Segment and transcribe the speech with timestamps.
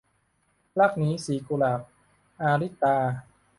[0.79, 1.79] รักนี้สีกุหลาบ-
[2.41, 2.97] อาริตา